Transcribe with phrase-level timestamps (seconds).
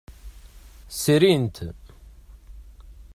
[1.01, 1.57] Srin-t.